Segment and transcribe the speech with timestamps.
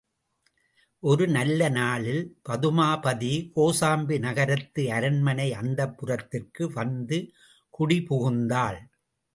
[1.03, 7.19] ஒரு நல்ல நாளில் பதுமாபதி, கோசாம்பி நகரத்து அரண்மனை அந்தப்புரத்திற்கு வந்து
[7.69, 8.79] குடி புகுந்தாள்.